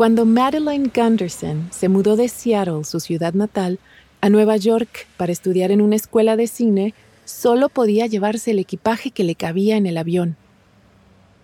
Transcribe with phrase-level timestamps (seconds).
[0.00, 3.78] Cuando Madeline Gunderson se mudó de Seattle, su ciudad natal,
[4.22, 6.94] a Nueva York para estudiar en una escuela de cine,
[7.26, 10.38] solo podía llevarse el equipaje que le cabía en el avión.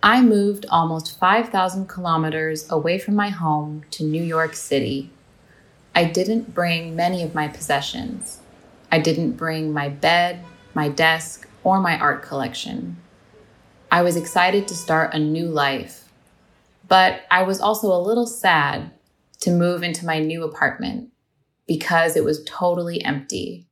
[0.02, 5.10] I moved almost 5,000 kilometers away from my home to New York City.
[5.94, 8.40] I didn't bring many of my possessions.
[8.90, 10.38] I didn't bring my bed,
[10.72, 12.96] my desk, or my art collection.
[13.92, 16.05] I was excited to start a new life,
[16.88, 18.90] but I was also a little sad
[19.40, 21.10] to move into my new apartment
[21.66, 23.66] because it was totally empty.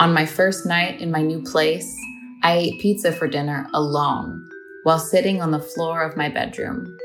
[0.00, 1.96] On my first night in my new place,
[2.42, 4.48] I ate pizza for dinner alone
[4.84, 6.98] while sitting on the floor of my bedroom.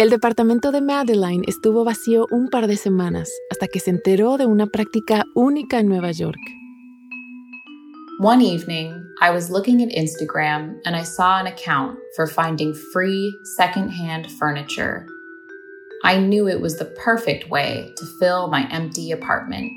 [0.00, 4.46] El departamento de Madeline estuvo vacío un par de semanas hasta que se enteró de
[4.46, 6.38] una práctica única en Nueva York.
[8.18, 13.32] One evening, I was looking at Instagram and I saw an account for finding free
[13.56, 15.06] secondhand furniture
[16.02, 19.70] I knew it was the perfect way to fill my empty apartment.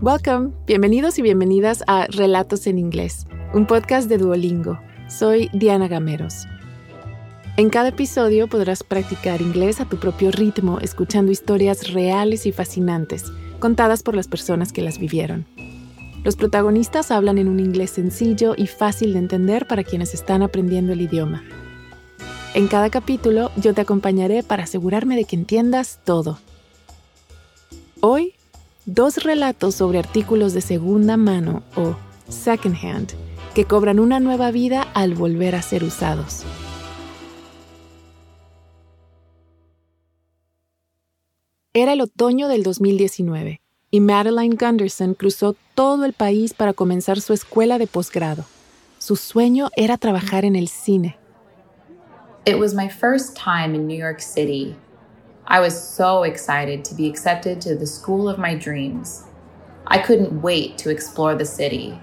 [0.00, 4.80] Welcome, bienvenidos y bienvenidas a Relatos en Inglés, un podcast de Duolingo.
[5.08, 6.44] Soy Diana Gameros.
[7.56, 13.30] En cada episodio podrás practicar inglés a tu propio ritmo, escuchando historias reales y fascinantes,
[13.60, 15.46] contadas por las personas que las vivieron.
[16.24, 20.92] Los protagonistas hablan en un inglés sencillo y fácil de entender para quienes están aprendiendo
[20.92, 21.44] el idioma.
[22.54, 26.40] En cada capítulo yo te acompañaré para asegurarme de que entiendas todo.
[28.00, 28.34] Hoy,
[28.84, 31.94] dos relatos sobre artículos de segunda mano o
[32.28, 33.12] second hand
[33.54, 36.44] que cobran una nueva vida al volver a ser usados.
[41.76, 47.32] Era el otoño del 2019 y Madeline Gunderson cruzó todo el país para comenzar su
[47.32, 48.44] escuela de posgrado.
[48.98, 51.18] Su sueño era trabajar en el cine.
[52.46, 54.76] It was my first time in New York City.
[55.48, 59.24] I was so excited to be accepted to the school of my dreams.
[59.88, 61.98] I couldn't wait to explore the city.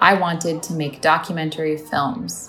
[0.00, 2.48] I wanted to make documentary films.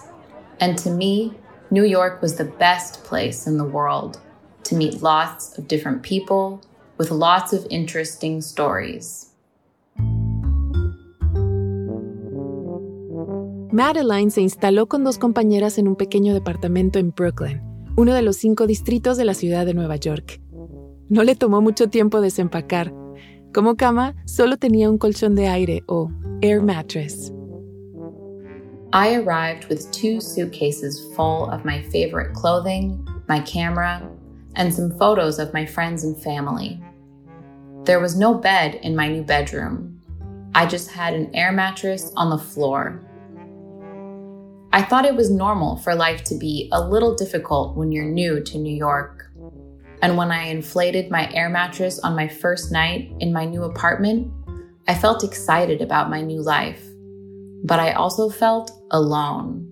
[0.62, 1.34] And to me,
[1.70, 4.22] New York was the best place in the world
[4.64, 6.62] to meet lots of different people
[6.98, 9.28] with lots of interesting stories.
[13.72, 17.62] Madeline se instaló con dos compañeras en un pequeño departamento en Brooklyn,
[17.96, 20.42] uno de los cinco distritos de la ciudad de Nueva York.
[21.08, 22.94] No le tomó mucho tiempo desempacar.
[23.54, 27.32] Como cama, solo tenía un colchón de aire o air mattress.
[28.92, 34.02] I arrived with two suitcases full of my favorite clothing, my camera,
[34.60, 36.80] and some photos of my friends and family.
[37.86, 40.02] There was no bed in my new bedroom.
[40.54, 43.02] I just had an air mattress on the floor.
[44.74, 48.44] I thought it was normal for life to be a little difficult when you're new
[48.44, 49.32] to New York.
[50.02, 54.30] And when I inflated my air mattress on my first night in my new apartment,
[54.90, 56.84] I felt excited about my new life.
[57.64, 59.70] But I also felt alone.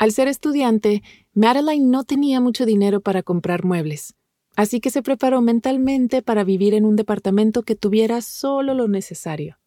[0.00, 1.02] Al ser estudiante,
[1.38, 4.16] Madeline no tenía mucho dinero para comprar muebles.
[4.56, 9.60] así que se preparó mentalmente para vivir en un departamento que tuviera solo lo necesario.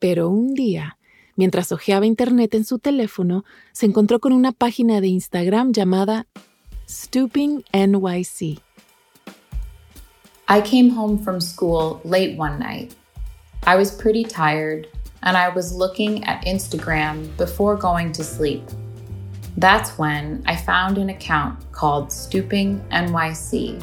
[0.00, 0.98] Pero un día,
[1.36, 6.26] mientras hojeaba internet en su teléfono, se encontró con una página de Instagram llamada
[6.88, 8.58] Stooping NYC.
[10.48, 12.92] I came home from school late one night.
[13.64, 14.88] I was pretty tired,
[15.22, 18.64] and I was looking at Instagram before going to sleep.
[19.58, 23.78] That's when I found an account called Stooping NYC.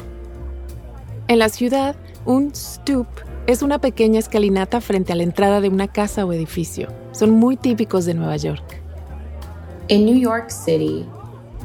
[1.28, 1.94] En la ciudad,
[2.26, 3.06] un stoop
[3.46, 6.88] es una pequeña escalinata frente a la entrada de una casa o edificio.
[7.12, 8.80] Son muy típicos de Nueva York.
[9.88, 11.06] In New York City,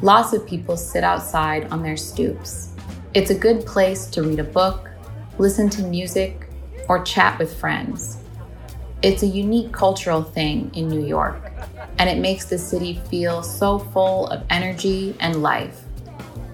[0.02, 2.70] lots of people sit outside on their stoops.
[3.12, 4.88] It's a good place to read a book,
[5.38, 6.48] listen to music,
[6.88, 8.18] or chat with friends.
[9.06, 11.52] It's a unique cultural thing in New York,
[12.00, 15.84] and it makes the city feel so full of energy and life.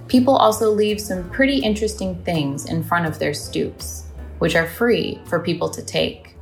[0.07, 4.05] People also leave some pretty interesting things in front of their stoops,
[4.39, 6.37] which are free for people to take.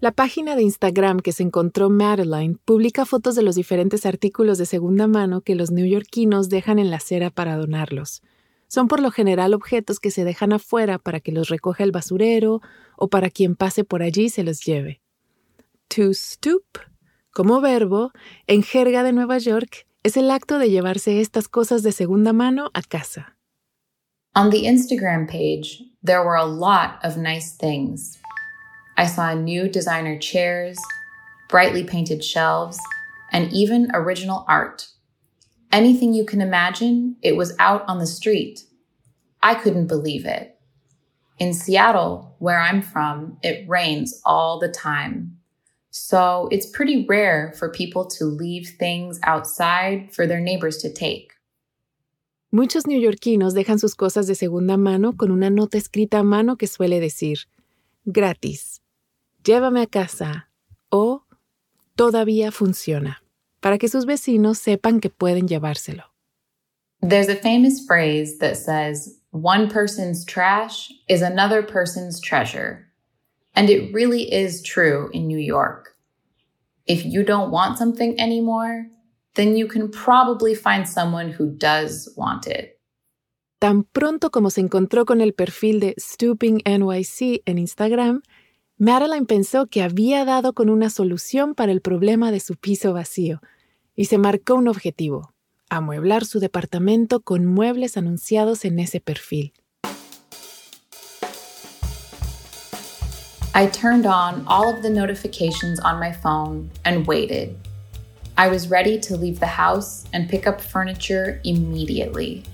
[0.00, 4.66] La página de Instagram que se encontró Madeline publica fotos de los diferentes artículos de
[4.66, 8.20] segunda mano que los neoyorquinos dejan en la acera para donarlos.
[8.70, 12.62] Son por lo general objetos que se dejan afuera para que los recoja el basurero
[13.00, 15.00] o para quien pase por allí se los lleve.
[15.88, 16.78] To stoop,
[17.32, 18.12] como verbo,
[18.46, 22.70] en jerga de Nueva York, es el acto de llevarse estas cosas de segunda mano
[22.74, 23.36] a casa.
[24.36, 28.18] On the Instagram page, there were a lot of nice things.
[28.96, 30.78] I saw new designer chairs,
[31.48, 32.78] brightly painted shelves,
[33.32, 34.86] and even original art.
[35.72, 38.60] Anything you can imagine, it was out on the street.
[39.42, 40.59] I couldn't believe it.
[41.40, 45.38] In Seattle, where I'm from, it rains all the time.
[45.90, 51.32] So it's pretty rare for people to leave things outside for their neighbors to take.
[52.52, 56.66] Muchos neoyorquinos dejan sus cosas de segunda mano con una nota escrita a mano que
[56.66, 57.46] suele decir,
[58.04, 58.82] gratis,
[59.42, 60.48] llévame a casa
[60.90, 61.22] o
[61.96, 63.22] todavía funciona,
[63.60, 66.04] para que sus vecinos sepan que pueden llevárselo.
[67.00, 72.86] There's a famous phrase that says, one person's trash is another person's treasure.
[73.54, 75.96] And it really is true in New York.
[76.86, 78.86] If you don't want something anymore,
[79.34, 82.78] then you can probably find someone who does want it.
[83.60, 88.22] Tan pronto como se encontró con el perfil de Stooping NYC en Instagram,
[88.78, 93.40] Madeline pensó que había dado con una solución para el problema de su piso vacío
[93.94, 95.34] y se marcó un objetivo,
[95.70, 99.52] amueblar su departamento con muebles anunciados en ese perfil.
[103.52, 107.56] I turned on all of the notifications on my phone and waited.
[108.38, 112.44] I was ready to leave the house and pick up furniture immediately.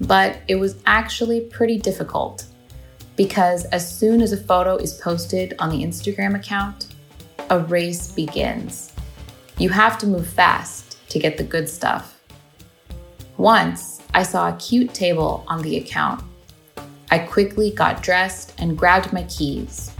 [0.00, 2.44] But it was actually pretty difficult
[3.16, 6.94] because as soon as a photo is posted on the Instagram account,
[7.48, 8.92] a race begins.
[9.58, 12.19] You have to move fast to get the good stuff.
[13.40, 16.22] Once, I saw a cute table on the account.
[17.10, 19.92] I quickly got dressed and grabbed my keys.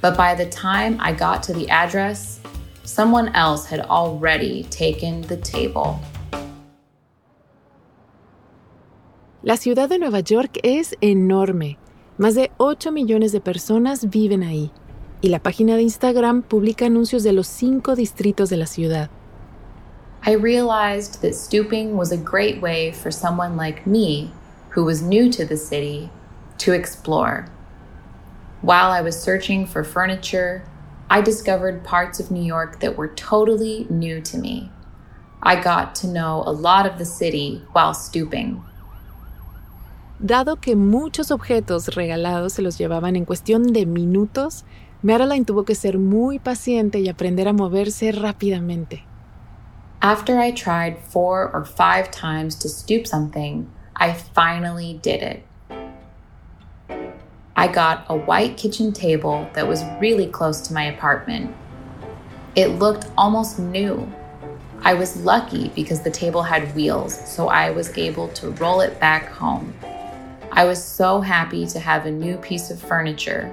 [0.00, 2.40] But by the time I got to the address,
[2.82, 6.00] someone else had already taken the table.
[9.42, 11.76] La ciudad de Nueva York es enorme.
[12.16, 14.70] Más de 8 millones de personas viven ahí.
[15.20, 19.10] Y la página de Instagram publica anuncios de los cinco distritos de la ciudad.
[20.28, 24.32] I realized that stooping was a great way for someone like me,
[24.70, 26.10] who was new to the city,
[26.58, 27.46] to explore.
[28.60, 30.64] While I was searching for furniture,
[31.08, 34.68] I discovered parts of New York that were totally new to me.
[35.44, 38.60] I got to know a lot of the city while stooping.
[40.18, 44.64] Dado que muchos objetos regalados se los llevaban en cuestión de minutos,
[45.02, 49.04] Madeline tuvo que ser muy paciente y aprender a moverse rápidamente.
[50.02, 55.42] After I tried four or five times to stoop something, I finally did it.
[57.56, 61.56] I got a white kitchen table that was really close to my apartment.
[62.54, 64.06] It looked almost new.
[64.82, 69.00] I was lucky because the table had wheels, so I was able to roll it
[69.00, 69.74] back home.
[70.52, 73.52] I was so happy to have a new piece of furniture,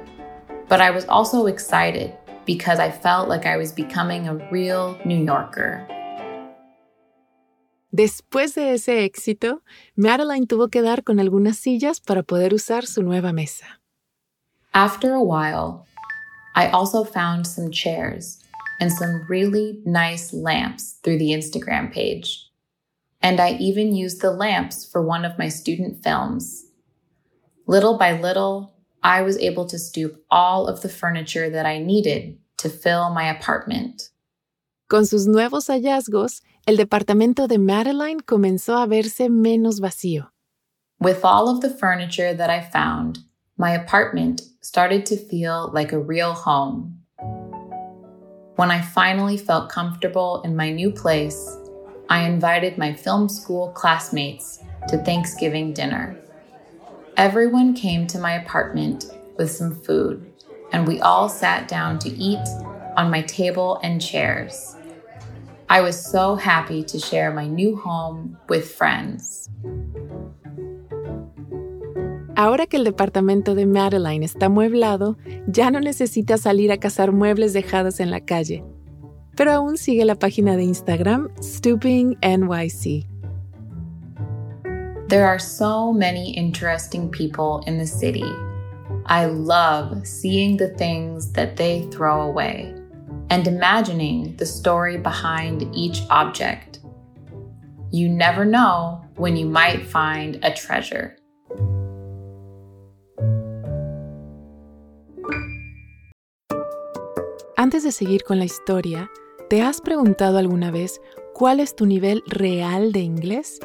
[0.67, 2.13] but I was also excited
[2.45, 5.87] because I felt like I was becoming a real New Yorker.
[7.93, 9.61] Después de ese éxito,
[9.95, 13.79] Madeline tuvo que dar con algunas sillas para poder usar su nueva mesa.
[14.73, 15.85] After a while,
[16.55, 18.39] I also found some chairs
[18.79, 22.49] and some really nice lamps through the Instagram page.
[23.21, 26.65] And I even used the lamps for one of my student films.
[27.67, 32.39] Little by little, I was able to stoop all of the furniture that I needed
[32.57, 34.09] to fill my apartment.
[34.89, 40.31] Con sus nuevos hallazgos, el departamento de Madeline comenzó a verse menos vacío.
[40.99, 43.19] With all of the furniture that I found,
[43.57, 46.99] my apartment started to feel like a real home.
[48.55, 51.57] When I finally felt comfortable in my new place,
[52.09, 56.17] I invited my film school classmates to Thanksgiving dinner.
[57.17, 59.05] Everyone came to my apartment
[59.37, 60.31] with some food,
[60.71, 62.47] and we all sat down to eat
[62.95, 64.77] on my table and chairs.
[65.73, 69.49] I was so happy to share my new home with friends.
[72.35, 77.53] Ahora que el departamento de Madeline está amueblado, ya no necesita salir a cazar muebles
[77.53, 78.63] dejados en la calle.
[79.35, 83.07] Pero aún sigue la página de Instagram Stooping NYC.
[85.07, 88.31] There are so many interesting people in the city.
[89.07, 92.75] I love seeing the things that they throw away
[93.29, 96.79] and imagining the story behind each object.
[97.91, 101.15] You never know when you might find a treasure.
[107.55, 109.09] Antes de seguir con la historia,
[109.49, 110.99] ¿te has preguntado alguna vez
[111.33, 113.59] cuál es tu nivel real de inglés?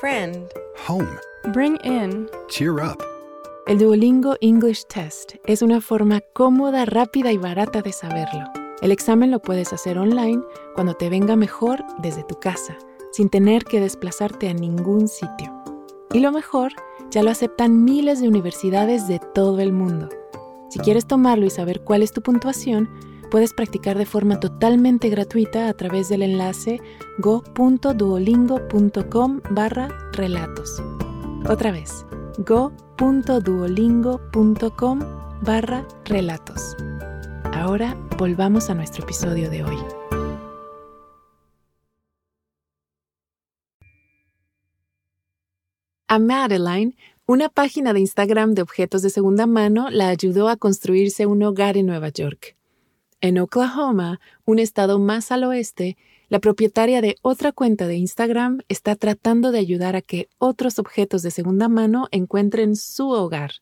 [0.00, 0.48] Friend.
[0.88, 1.18] Home.
[1.52, 2.28] Bring in.
[2.48, 3.04] Cheer up.
[3.66, 8.65] El Duolingo English Test es una forma cómoda, rápida y barata de saberlo.
[8.82, 10.42] El examen lo puedes hacer online
[10.74, 12.76] cuando te venga mejor desde tu casa,
[13.12, 15.52] sin tener que desplazarte a ningún sitio.
[16.12, 16.72] Y lo mejor,
[17.10, 20.10] ya lo aceptan miles de universidades de todo el mundo.
[20.68, 22.90] Si quieres tomarlo y saber cuál es tu puntuación,
[23.30, 26.80] puedes practicar de forma totalmente gratuita a través del enlace
[27.18, 30.82] go.duolingo.com barra relatos.
[31.48, 32.04] Otra vez,
[32.38, 35.00] go.duolingo.com
[35.42, 36.76] barra relatos.
[37.56, 39.78] Ahora volvamos a nuestro episodio de hoy.
[46.06, 46.94] A Madeline,
[47.24, 51.78] una página de Instagram de objetos de segunda mano la ayudó a construirse un hogar
[51.78, 52.56] en Nueva York.
[53.22, 55.96] En Oklahoma, un estado más al oeste,
[56.28, 61.22] la propietaria de otra cuenta de Instagram está tratando de ayudar a que otros objetos
[61.22, 63.52] de segunda mano encuentren su hogar.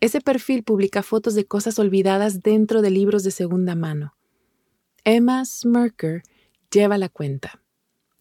[0.00, 4.14] Ese perfil publica fotos de cosas olvidadas dentro de libros de segunda mano.
[5.04, 6.22] Emma Smirker
[6.70, 7.60] lleva la cuenta.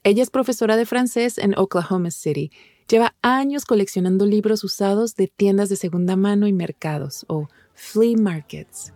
[0.04, 2.52] Ella es profesora de francés en Oklahoma City.
[2.90, 8.92] Lleva años coleccionando libros usados de tiendas de segunda mano y mercados, o flea markets.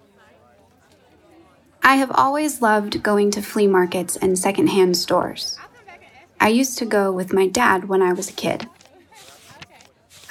[1.84, 5.58] I have always loved going to flea markets and secondhand stores.
[6.40, 8.68] I used to go with my dad when I was a kid.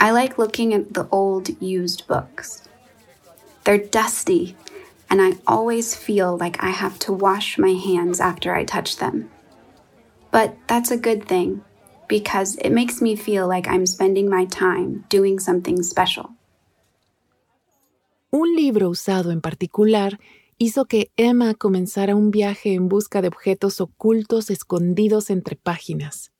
[0.02, 2.64] I like looking at the old used books.
[3.62, 4.56] They're dusty,
[5.08, 9.30] and I always feel like I have to wash my hands after I touch them.
[10.32, 11.62] But that's a good thing
[12.08, 16.30] because it makes me feel like I'm spending my time doing something special.
[18.32, 20.18] Un libro usado en particular
[20.58, 26.31] hizo que Emma comenzara un viaje en busca de objetos ocultos escondidos entre páginas.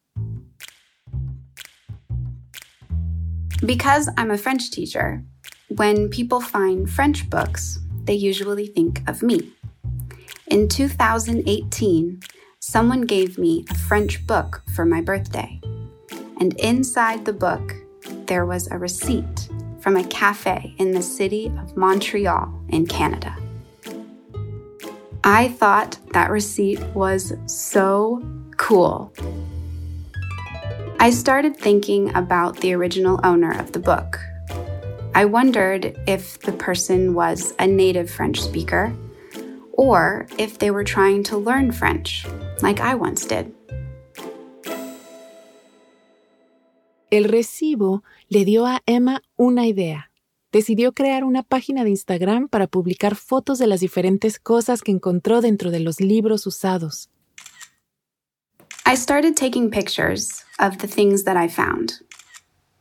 [3.64, 5.22] Because I'm a French teacher,
[5.68, 9.52] when people find French books, they usually think of me.
[10.48, 12.20] In 2018,
[12.58, 15.60] someone gave me a French book for my birthday.
[16.40, 17.76] And inside the book,
[18.26, 19.48] there was a receipt
[19.80, 23.36] from a cafe in the city of Montreal in Canada.
[25.22, 28.20] I thought that receipt was so
[28.56, 29.12] cool.
[31.02, 34.20] I started thinking about the original owner of the book.
[35.16, 38.94] I wondered if the person was a native French speaker
[39.72, 42.24] or if they were trying to learn French,
[42.62, 43.52] like I once did.
[47.10, 50.08] El recibo le dio a Emma una idea.
[50.52, 55.40] decidió crear una página de Instagram para publicar fotos de las diferentes cosas que encontró
[55.40, 57.08] dentro de los libros usados.
[58.84, 62.00] I started taking pictures of the things that I found.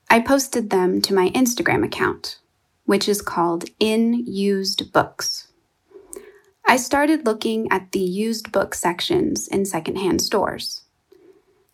[0.09, 2.39] I posted them to my Instagram account,
[2.85, 5.49] which is called In Used Books.
[6.65, 10.83] I started looking at the used book sections in secondhand stores.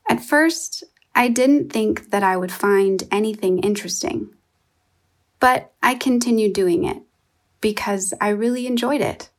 [0.10, 0.84] At first,
[1.16, 4.30] I didn't think that I would find anything interesting.
[5.40, 7.02] But I continued doing it
[7.62, 9.30] because I really enjoyed it.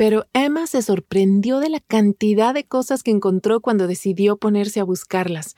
[0.00, 4.84] Pero Emma se sorprendió de la cantidad de cosas que encontró cuando decidió ponerse a
[4.84, 5.56] buscarlas.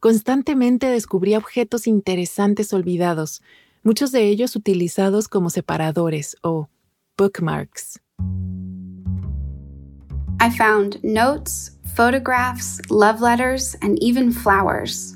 [0.00, 3.40] Constantemente descubría objetos interesantes olvidados,
[3.84, 6.68] muchos de ellos utilizados como separadores o
[7.16, 8.00] bookmarks.
[10.40, 15.14] I found notes, photographs, love letters, and even flowers.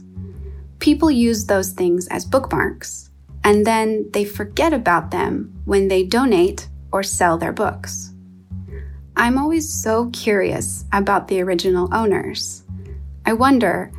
[0.79, 3.11] People use those things as bookmarks
[3.43, 8.08] and then they forget about them when they donate or sell their books.
[9.19, 12.63] I'm always so curious about the original owners.
[13.27, 13.91] I wonder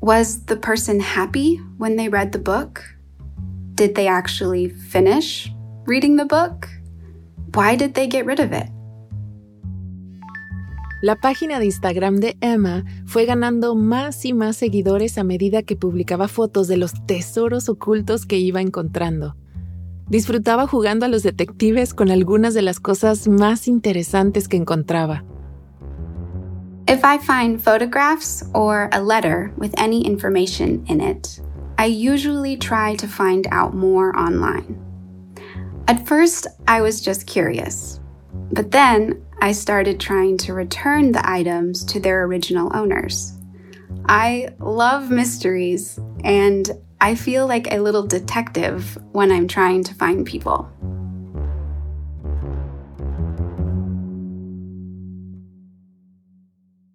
[0.00, 2.82] was the person happy when they read the book?
[3.74, 5.52] Did they actually finish
[5.84, 6.66] reading the book?
[7.52, 8.68] Why did they get rid of it?
[11.02, 15.76] La página de Instagram de Emma fue ganando más y más seguidores a medida que
[15.76, 19.36] publicaba fotos de los tesoros ocultos que iba encontrando.
[20.10, 25.22] Disfrutaba jugando a los detectives con algunas de las cosas más interesantes que encontraba.
[26.88, 31.38] If I find photographs or a letter with any information in it,
[31.76, 34.78] I usually try to find out more online.
[35.86, 38.00] At first, I was just curious.
[38.52, 43.34] But then I started trying to return the items to their original owners.
[44.08, 46.70] I love mysteries, and
[47.00, 50.66] I feel like a little detective when I'm trying to find people.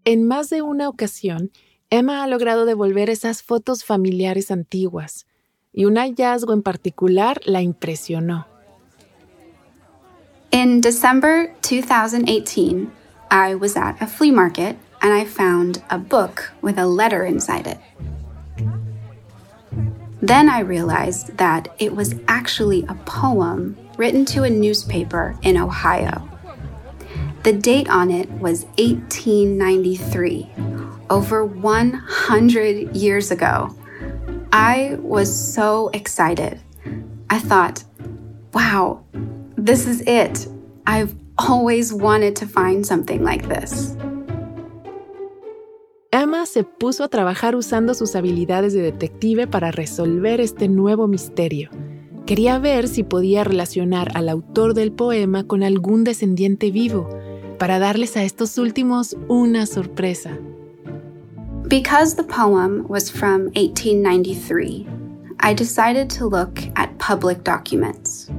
[0.06, 1.52] En más de una ocasión,
[1.90, 5.26] Emma ha logrado devolver esas fotos familiares antiguas,
[5.72, 8.48] y un hallazgo en particular la impresionó.
[10.52, 12.92] In December 2018,
[13.32, 17.66] I was at a flea market and I found a book with a letter inside
[17.66, 17.80] it.
[20.24, 26.30] Then I realized that it was actually a poem written to a newspaper in Ohio.
[27.44, 30.50] The date on it was 1893,
[31.10, 33.76] over 100 years ago.
[34.54, 36.62] I was so excited.
[37.30, 37.84] I thought,
[38.54, 39.04] wow,
[39.58, 40.48] this is it.
[40.88, 43.98] I've always wanted to find something like this.
[46.24, 51.70] Emma se puso a trabajar usando sus habilidades de detective para resolver este nuevo misterio.
[52.26, 57.10] Quería ver si podía relacionar al autor del poema con algún descendiente vivo,
[57.60, 60.40] para darles a estos últimos una sorpresa.
[61.68, 64.88] Because the poem was from 1893,
[65.42, 68.30] I decided to look at public documents.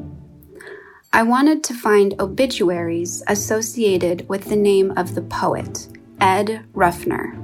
[1.13, 5.87] I wanted to find obituaries associated with the name of the poet,
[6.19, 7.44] Ed Ruffner.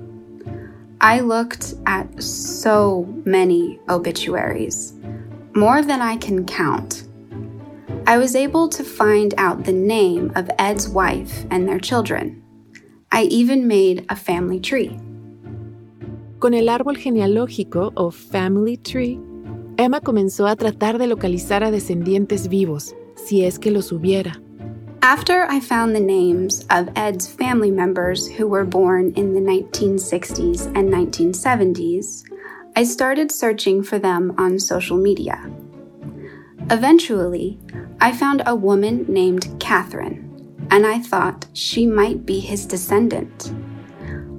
[1.02, 4.92] I looked at so many obituaries,
[5.54, 7.09] more than I can count.
[8.07, 12.42] I was able to find out the name of Ed's wife and their children.
[13.11, 14.99] I even made a family tree.
[16.38, 19.19] Con el árbol genealógico o family tree,
[19.78, 24.42] Emma comenzó a tratar de localizar a descendientes vivos, si es que los hubiera.
[25.02, 30.66] After I found the names of Ed's family members who were born in the 1960s
[30.66, 32.30] and 1970s,
[32.76, 35.50] I started searching for them on social media.
[36.71, 37.59] Eventually,
[37.99, 43.54] I found a woman named Catherine, and I thought she might be his descendant.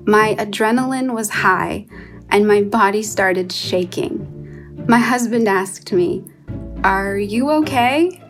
[0.06, 1.88] My adrenaline was high,
[2.30, 4.86] and my body started shaking.
[4.88, 6.24] My husband asked me,
[6.84, 8.22] Are you okay?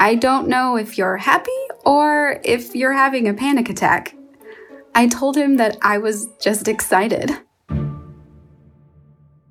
[0.00, 1.50] I don't know if you're happy
[1.84, 4.14] or if you're having a panic attack.
[4.94, 7.32] I told him that I was just excited.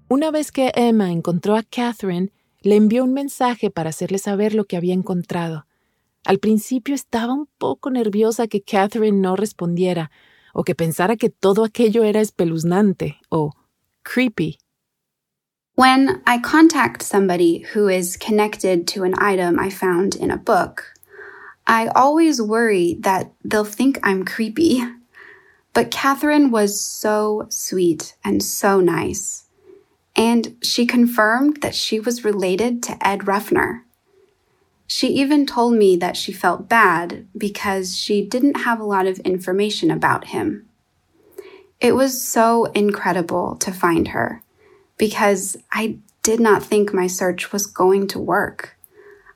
[0.10, 2.32] Una vez que Emma encontró a Catherine,
[2.62, 5.66] le envió un mensaje para hacerle saber lo que había encontrado.
[6.24, 10.12] Al principio estaba un poco nerviosa que Catherine no respondiera,
[10.54, 13.52] o que pensara que todo aquello era espeluznante o
[14.04, 14.60] creepy.
[15.78, 20.92] When I contact somebody who is connected to an item I found in a book,
[21.68, 24.84] I always worry that they'll think I'm creepy.
[25.74, 29.46] But Catherine was so sweet and so nice
[30.16, 33.86] and she confirmed that she was related to Ed Ruffner.
[34.88, 39.20] She even told me that she felt bad because she didn't have a lot of
[39.20, 40.68] information about him.
[41.80, 44.42] It was so incredible to find her
[44.98, 48.78] because I did not think my search was going to work.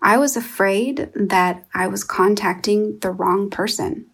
[0.01, 4.07] I was afraid that I was contacting the wrong person.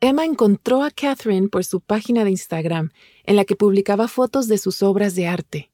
[0.00, 2.90] Emma encontró a Catherine por su página de Instagram,
[3.26, 5.70] en la que publicaba fotos de sus obras de arte.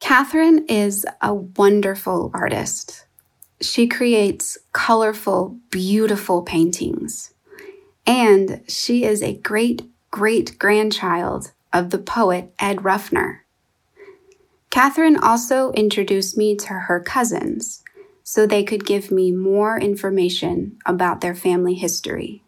[0.00, 3.06] Catherine is a wonderful artist.
[3.62, 7.32] She creates colorful, beautiful paintings.
[8.06, 13.43] And she is a great great grandchild of the poet Ed Ruffner.
[14.74, 17.84] Catherine also introduced me to her cousins
[18.24, 22.42] so they could give me more information about their family history.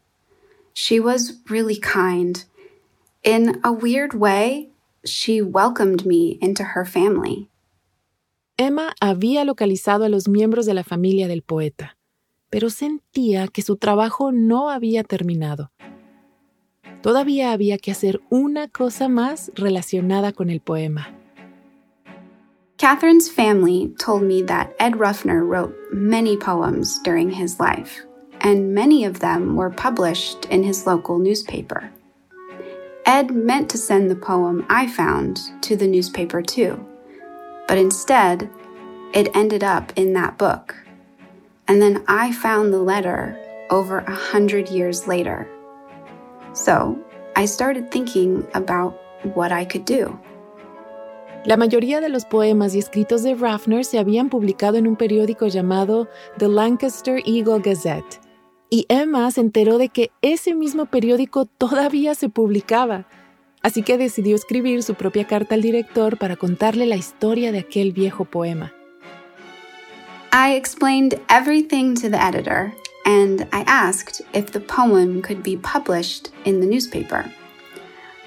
[0.74, 2.44] She was really kind.
[3.22, 4.70] In a weird way,
[5.04, 7.48] she welcomed me into her family.
[8.58, 11.96] Emma había localizado a los miembros de la familia del poeta,
[12.50, 15.70] pero sentía que su trabajo no había terminado.
[17.02, 21.15] Todavía había que hacer una cosa más relacionada con el poema.
[22.78, 28.02] Catherine's family told me that Ed Ruffner wrote many poems during his life
[28.42, 31.90] and many of them were published in his local newspaper.
[33.06, 36.84] Ed meant to send the poem I found to the newspaper too,
[37.66, 38.50] but instead,
[39.14, 40.76] it ended up in that book.
[41.68, 45.48] And then I found the letter over a hundred years later.
[46.52, 47.02] So
[47.36, 49.00] I started thinking about
[49.34, 50.18] what I could do.
[51.46, 55.46] La mayoría de los poemas y escritos de Ruffner se habían publicado en un periódico
[55.46, 58.20] llamado The Lancaster Eagle Gazette,
[58.68, 63.06] y Emma se enteró de que ese mismo periódico todavía se publicaba,
[63.62, 67.92] así que decidió escribir su propia carta al director para contarle la historia de aquel
[67.92, 68.72] viejo poema.
[70.32, 72.72] I explained everything to the editor,
[73.04, 77.30] and I asked if the poem could be published in the newspaper.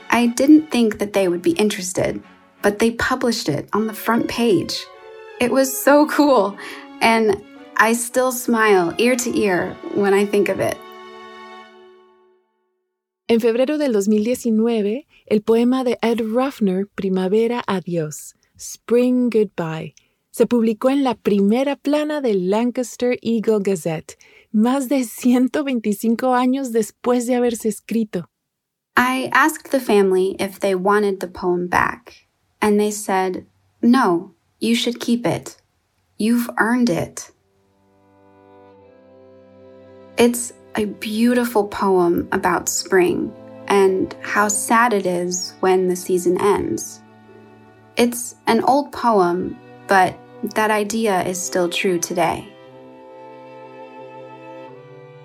[0.09, 2.21] I didn't think that they would be interested,
[2.61, 4.85] but they published it on the front page.
[5.39, 6.57] It was so cool,
[7.01, 7.41] and
[7.77, 10.77] I still smile ear to ear when I think of it.
[13.29, 19.93] En febrero del 2019, el poema de Ed Ruffner, Primavera Adiós, Spring Goodbye,
[20.31, 24.17] se publicó en la primera plana del Lancaster Eagle Gazette,
[24.51, 28.29] más de 125 años después de haberse escrito.
[28.97, 32.28] I asked the family if they wanted the poem back,
[32.61, 33.45] and they said,
[33.81, 35.57] No, you should keep it.
[36.17, 37.31] You've earned it.
[40.17, 43.33] It's a beautiful poem about spring
[43.67, 47.01] and how sad it is when the season ends.
[47.95, 50.17] It's an old poem, but
[50.55, 52.47] that idea is still true today.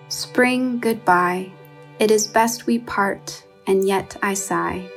[0.09, 1.51] Spring, goodbye.
[1.99, 4.89] It is best we part, and yet I sigh.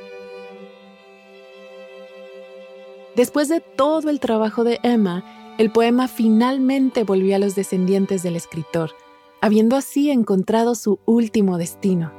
[3.18, 5.24] Después de todo el trabajo de Emma,
[5.58, 8.92] el poema finalmente volvió a los descendientes del escritor,
[9.40, 12.12] habiendo así encontrado su último destino.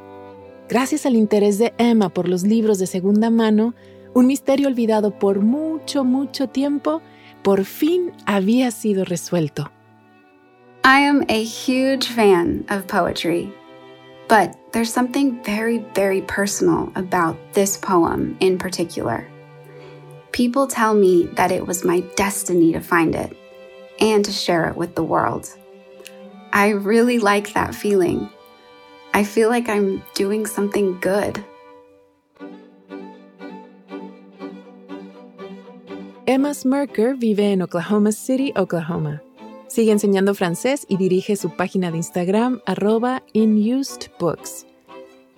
[0.68, 3.76] Gracias al interés de Emma por los libros de segunda mano,
[4.14, 7.02] un misterio olvidado por mucho, mucho tiempo,
[7.44, 9.72] por fin había sido resuelto.
[10.84, 13.50] I am a huge fan of poetry,
[14.28, 19.39] but there's something very, very personal about this poem in particular.
[20.32, 23.36] People tell me that it was my destiny to find it
[24.00, 25.50] and to share it with the world.
[26.54, 28.30] I really like that feeling.
[29.14, 31.44] I feel like I'm doing something good.
[36.26, 39.22] Emma Smirker vive en Oklahoma City, Oklahoma.
[39.68, 44.66] Sigue enseñando francés y dirige su página de Instagram arroba inusedbooks.